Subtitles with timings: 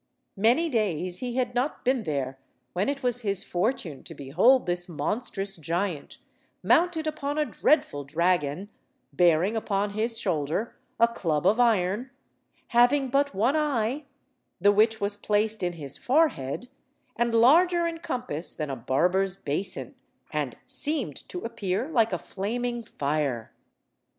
[0.37, 2.39] Many days he had not been there
[2.73, 6.17] when it was his fortune to behold this monstrous giant,
[6.63, 8.69] mounted upon a dreadful dragon,
[9.13, 12.09] bearing upon his shoulder a club of iron,
[12.69, 14.05] having but one eye,
[14.59, 16.67] the which was placed in his forehead,
[17.15, 19.93] and larger in compass than a barber's basin,
[20.31, 23.53] and seemed to appear like a flaming fire.